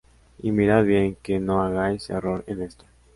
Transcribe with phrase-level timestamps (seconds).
[0.39, 2.85] Y mirad bien que no hagáis error en esto: